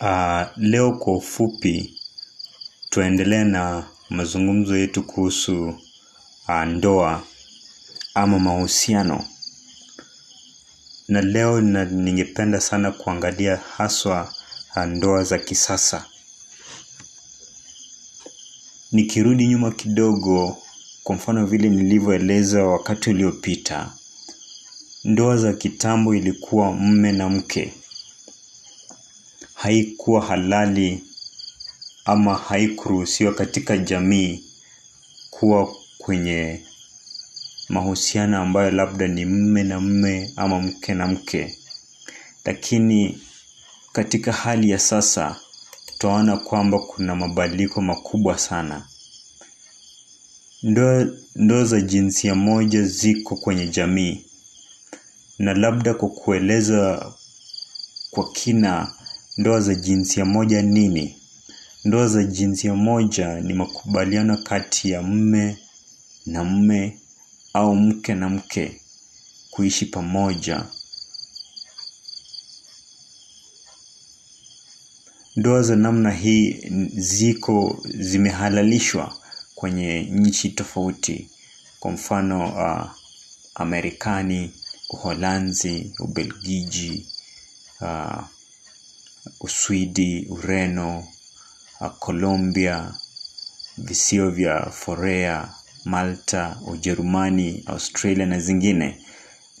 Uh, 0.00 0.42
leo 0.56 0.92
kwa 0.92 1.16
ufupi 1.16 2.00
tuendelee 2.90 3.44
na 3.44 3.84
mazungumzo 4.10 4.76
yetu 4.76 5.02
kuhusu 5.02 5.68
uh, 6.48 6.64
ndoa 6.66 7.22
ama 8.14 8.38
mahusiano. 8.38 9.24
Na 11.08 11.20
leo 11.22 11.60
ningependa 11.60 12.60
sana 12.60 12.92
kuangalia 12.92 13.56
haswa 13.56 14.34
uh, 14.76 14.82
ndoa 14.84 15.24
za 15.24 15.38
kisasa. 15.38 16.04
Nikirudi 18.92 19.46
nyuma 19.46 19.70
kidogo 19.70 20.56
kwa 21.04 21.16
mfano 21.16 21.46
vile 21.46 21.68
nilivyoeleza 21.68 22.64
wakati 22.64 23.10
uliopita 23.10 23.92
ndoa 25.04 25.36
za 25.36 25.52
kitambo 25.52 26.14
ilikuwa 26.14 26.72
mme 26.72 27.12
na 27.12 27.28
mke 27.28 27.74
haikuwa 29.62 30.26
halali 30.26 31.04
ama 32.04 32.34
haikuruhusiwa 32.34 33.34
katika 33.34 33.78
jamii 33.78 34.44
kuwa 35.30 35.74
kwenye 35.98 36.60
mahusiano 37.68 38.38
ambayo 38.42 38.70
labda 38.70 39.08
ni 39.08 39.24
mme 39.24 39.62
na 39.62 39.80
mme 39.80 40.32
ama 40.36 40.60
mke 40.60 40.94
na 40.94 41.06
mke. 41.06 41.56
Lakini 42.44 43.22
katika 43.92 44.32
hali 44.32 44.70
ya 44.70 44.78
sasa 44.78 45.36
tutaona 45.86 46.36
kwamba 46.36 46.78
kuna 46.78 47.14
mabadiliko 47.16 47.80
makubwa 47.80 48.38
sana. 48.38 48.86
Ndoa, 50.62 51.06
ndo 51.36 51.64
za 51.64 51.80
jinsia 51.80 52.34
moja 52.34 52.82
ziko 52.82 53.36
kwenye 53.36 53.66
jamii. 53.66 54.24
Na 55.38 55.54
labda 55.54 55.94
kwa 55.94 56.08
kueleza 56.08 57.12
kwa 58.10 58.32
kina 58.32 58.92
ndoa 59.40 59.60
za 59.60 59.74
jinsia 59.74 60.24
moja 60.24 60.62
nini? 60.62 61.16
Ndoa 61.84 62.08
za 62.08 62.24
jinsia 62.24 62.74
moja 62.74 63.40
ni 63.40 63.54
makubaliano 63.54 64.36
kati 64.36 64.90
ya 64.90 65.02
mme 65.02 65.58
na 66.26 66.44
mme 66.44 66.98
au 67.52 67.76
mke 67.76 68.14
na 68.14 68.28
mke 68.28 68.80
kuishi 69.50 69.86
pamoja. 69.86 70.64
Ndoa 75.36 75.62
za 75.62 75.76
namna 75.76 76.10
hii 76.10 76.60
ziko 76.94 77.82
zimehalalishwa 77.84 79.16
kwenye 79.54 80.02
nchi 80.02 80.48
tofauti. 80.48 81.30
Kwa 81.80 81.90
mfano 81.90 82.48
uh, 82.48 82.90
amerikani 83.54 84.52
uholanzi 84.90 85.94
ubelgiji 85.98 87.06
uh, 87.80 88.24
uswidi 89.40 90.26
ureno 90.30 91.04
colombia 91.98 92.94
visio 93.78 94.30
vya 94.30 94.70
forea 94.70 95.48
malta 95.84 96.56
ujerumani 96.66 97.62
australia 97.66 98.26
na 98.26 98.38
zingine. 98.40 99.04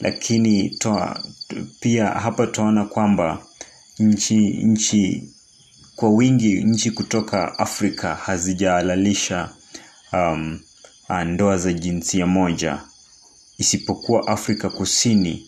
Lakini 0.00 0.70
toa, 0.70 1.22
pia 1.80 2.06
hapa 2.06 2.46
tunaona 2.46 2.84
kwamba 2.84 3.46
nchi 3.98 4.36
nchi 4.48 5.30
kwa 5.96 6.10
wingi 6.10 6.54
nchi 6.64 6.90
kutoka 6.90 7.58
afrika 7.58 8.14
hazijahalalisha 8.14 9.50
um, 10.12 10.60
ndoa 11.26 11.58
za 11.58 11.72
jinsia 11.72 12.26
moja. 12.26 12.82
Isipokuwa 13.58 14.26
afrika 14.28 14.70
kusini 14.70 15.46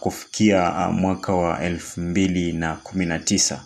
kufikia 0.00 0.70
uh, 0.88 0.94
mwaka 0.94 1.32
wa 1.34 1.60
elfu 1.62 2.00
mbili 2.00 2.52
na 2.52 2.76
kumi 2.76 3.06
na 3.06 3.18
tisa. 3.18 3.64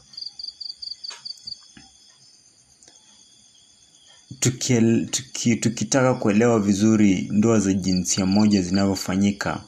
Tuki, 4.40 4.80
tuki, 5.10 5.56
tukitaka 5.56 6.14
kuelewa 6.14 6.60
vizuri 6.60 7.28
ndoa 7.32 7.58
za 7.60 7.72
jinsia 7.72 8.26
moja 8.26 8.62
zinavyofanyika 8.62 9.60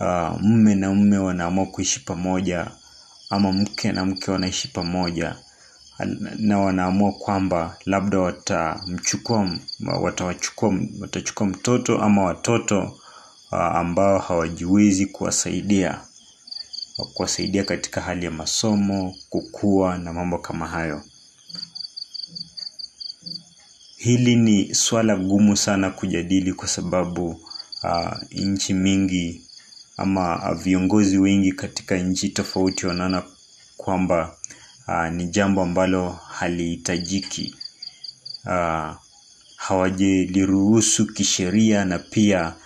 uh, 0.00 0.40
mme 0.40 0.74
na 0.74 0.94
mme 0.94 1.18
wanaamua 1.18 1.66
kuishi 1.66 2.00
pamoja 2.00 2.70
ama 3.30 3.52
mke 3.52 3.92
na 3.92 4.04
mke 4.04 4.30
wanaishi 4.30 4.68
pamoja 4.68 5.36
na 6.38 6.58
wanaamua 6.58 7.12
kwamba 7.12 7.76
labda 7.86 8.18
watamchukua 8.18 9.50
watachukua 11.00 11.46
mtoto 11.46 11.98
ama 11.98 12.24
watoto 12.24 12.80
uh, 12.82 13.01
ambao 13.52 14.18
hawajiwezi 14.18 15.06
kuwasaidia 15.06 16.00
kuwasaidia 17.14 17.64
katika 17.64 18.00
hali 18.00 18.24
ya 18.24 18.30
masomo 18.30 19.14
kukua 19.28 19.98
na 19.98 20.12
mambo 20.12 20.38
kama 20.38 20.66
hayo. 20.66 21.02
Hili 23.96 24.36
ni 24.36 24.74
swala 24.74 25.16
gumu 25.16 25.56
sana 25.56 25.90
kujadili 25.90 26.52
kwa 26.52 26.68
sababu 26.68 27.28
uh, 27.84 28.12
nchi 28.30 28.74
mingi 28.74 29.42
ama 29.96 30.54
viongozi 30.54 31.18
wengi 31.18 31.52
katika 31.52 31.96
nchi 31.96 32.28
tofauti 32.28 32.86
wanaona 32.86 33.22
kwamba 33.76 34.36
uh, 34.88 35.08
ni 35.08 35.26
jambo 35.26 35.62
ambalo 35.62 36.10
halihitajiki. 36.10 37.54
Uh, 38.46 38.96
hawajaliruhusu 39.56 41.06
kisheria 41.06 41.84
na 41.84 41.98
pia 41.98 42.48
uh, 42.48 42.62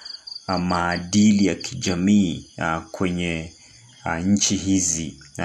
maadili 0.48 1.46
ya 1.46 1.54
kijamii 1.54 2.46
uh, 2.58 2.84
kwenye 2.90 3.52
uh, 4.04 4.16
nchi 4.26 4.56
hizi 4.56 5.14
uh, 5.38 5.44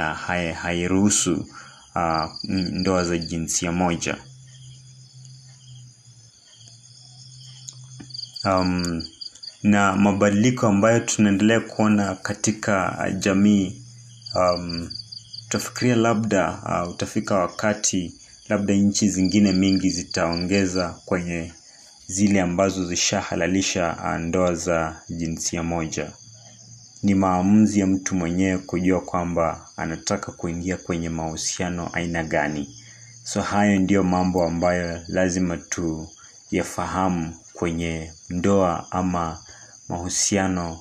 hairuhusu 0.61 1.47
uh, 1.95 2.25
ndoa 2.43 3.03
za 3.03 3.17
jinsia 3.17 3.71
moja. 3.71 4.17
Um, 8.45 9.03
na 9.63 9.95
mabadiliko 9.95 10.67
ambayo 10.67 10.99
tunaendelea 10.99 11.59
kuona 11.59 12.15
katika 12.15 13.05
jamii 13.19 13.81
um, 14.35 14.89
utafikiria 15.47 15.95
labda 15.95 16.61
uh, 16.85 16.91
utafika 16.93 17.35
wakati 17.35 18.15
labda 18.49 18.73
nchi 18.73 19.09
zingine 19.09 19.51
mingi 19.51 19.89
zitaongeza 19.89 20.89
kwenye 21.05 21.53
zile 22.11 22.41
ambazo 22.41 22.85
zishahalalisha 22.85 23.97
uh, 24.03 24.15
ndoa 24.19 24.55
za 24.55 25.01
jinsia 25.09 25.63
moja. 25.63 26.11
Ni 27.03 27.15
maamuzi 27.15 27.79
ya 27.79 27.87
mtu 27.87 28.15
mwenyewe 28.15 28.57
kujua 28.57 29.01
kwamba 29.01 29.67
anataka 29.77 30.31
kuingia 30.31 30.77
kwenye 30.77 31.09
mahusiano 31.09 31.89
aina 31.93 32.23
gani. 32.23 32.75
So 33.23 33.41
hayo 33.41 33.79
ndiyo 33.79 34.03
mambo 34.03 34.43
ambayo 34.43 35.01
lazima 35.07 35.57
tuyafahamu 36.49 37.35
kwenye 37.53 38.11
ndoa 38.29 38.87
ama 38.91 39.43
mahusiano 39.89 40.79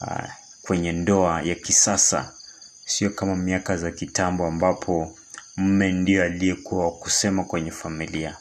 uh, 0.00 0.28
kwenye 0.62 0.92
ndoa 0.92 1.42
ya 1.42 1.54
kisasa. 1.54 2.32
Sio 2.84 3.10
kama 3.10 3.36
miaka 3.36 3.76
za 3.76 3.90
kitambo 3.90 4.46
ambapo 4.46 5.18
mme 5.56 5.92
ndio 5.92 6.24
aliyekuwa 6.24 6.90
kusema 6.90 7.44
kwenye 7.44 7.70
familia 7.70 8.36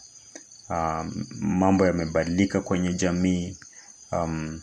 um, 0.70 1.26
mambo 1.40 1.86
yamebadilika 1.86 2.62
kwenye 2.62 2.94
jamii. 2.94 3.58
Um, 4.12 4.62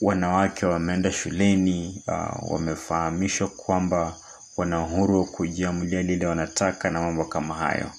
wanawake 0.00 0.66
wameenda 0.66 1.12
shuleni 1.12 2.02
uh, 2.08 2.52
wamefahamishwa 2.52 3.48
kwamba 3.48 4.16
wana 4.56 4.82
uhuru 4.84 5.18
wa 5.20 5.26
kujiamulia 5.26 6.02
lile 6.02 6.26
wanataka 6.26 6.90
na 6.90 7.00
mambo 7.00 7.24
kama 7.24 7.54
hayo. 7.54 7.90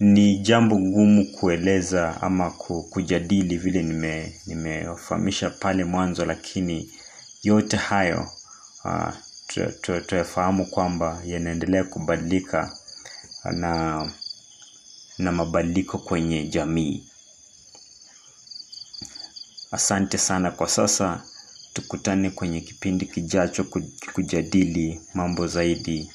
Ni 0.00 0.38
jambo 0.38 0.76
gumu 0.76 1.24
kueleza 1.32 2.22
ama 2.22 2.50
kujadili 2.90 3.56
vile 3.56 3.82
nimefahamisha 4.46 5.46
nime 5.48 5.58
pale 5.60 5.84
mwanzo 5.84 6.24
lakini 6.24 6.90
yote 7.42 7.76
hayo 7.76 8.28
uh, 8.84 9.10
tuyafahamu 10.06 10.66
kwamba 10.66 11.22
yanaendelea 11.24 11.84
kubadilika 11.84 12.76
na 13.52 14.06
na 15.22 15.32
mabadiliko 15.32 15.98
kwenye 15.98 16.46
jamii. 16.46 17.04
Asante 19.70 20.18
sana 20.18 20.50
kwa 20.50 20.68
sasa. 20.68 21.22
Tukutane 21.72 22.30
kwenye 22.30 22.60
kipindi 22.60 23.06
kijacho 23.06 23.64
kujadili 24.14 25.00
mambo 25.14 25.46
zaidi 25.46 26.10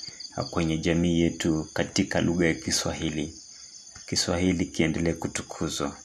kwenye 0.52 0.78
jamii 0.78 1.20
yetu 1.22 1.68
katika 1.74 2.22
lugha 2.22 2.48
ya 2.48 2.54
kiswahili. 2.54 3.34
Kiswahili 4.06 4.66
kiendelee 4.66 5.14
kutukuzwa 5.14 5.98